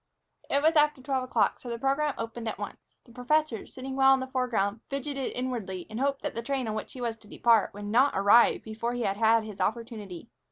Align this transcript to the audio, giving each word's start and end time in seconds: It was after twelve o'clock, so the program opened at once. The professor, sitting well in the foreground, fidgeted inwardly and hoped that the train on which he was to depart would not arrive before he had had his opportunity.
It 0.49 0.63
was 0.63 0.75
after 0.75 0.99
twelve 0.99 1.25
o'clock, 1.25 1.59
so 1.59 1.69
the 1.69 1.77
program 1.77 2.15
opened 2.17 2.47
at 2.47 2.57
once. 2.57 2.95
The 3.05 3.11
professor, 3.11 3.67
sitting 3.67 3.95
well 3.95 4.15
in 4.15 4.19
the 4.19 4.25
foreground, 4.25 4.79
fidgeted 4.89 5.31
inwardly 5.33 5.85
and 5.91 5.99
hoped 5.99 6.23
that 6.23 6.33
the 6.33 6.41
train 6.41 6.67
on 6.67 6.73
which 6.73 6.93
he 6.93 7.01
was 7.01 7.17
to 7.17 7.27
depart 7.27 7.71
would 7.75 7.85
not 7.85 8.17
arrive 8.17 8.63
before 8.63 8.93
he 8.93 9.03
had 9.03 9.17
had 9.17 9.43
his 9.43 9.59
opportunity. 9.59 10.31